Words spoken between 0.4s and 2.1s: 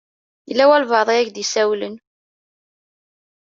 Yella walebɛaḍ i ak-d-isawlen.